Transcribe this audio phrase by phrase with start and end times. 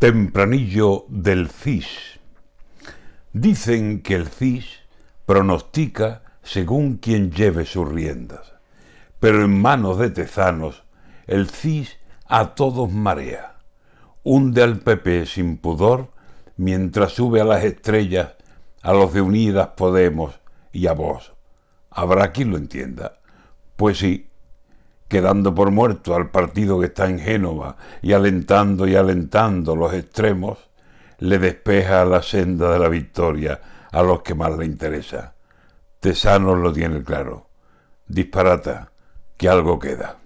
[0.00, 2.20] Tempranillo del CIS.
[3.34, 4.64] Dicen que el CIS
[5.26, 8.54] pronostica según quien lleve sus riendas,
[9.18, 10.84] pero en manos de tezanos
[11.26, 13.58] el CIS a todos marea,
[14.22, 16.14] hunde al PP sin pudor
[16.56, 18.36] mientras sube a las estrellas
[18.80, 20.40] a los de Unidas Podemos
[20.72, 21.34] y a vos.
[21.90, 23.20] Habrá quien lo entienda.
[23.76, 24.29] Pues sí,
[25.10, 30.70] quedando por muerto al partido que está en Génova y alentando y alentando los extremos,
[31.18, 33.60] le despeja la senda de la victoria
[33.90, 35.34] a los que más le interesa.
[35.98, 37.48] Tesanos lo tiene claro.
[38.06, 38.92] Disparata,
[39.36, 40.16] que algo queda.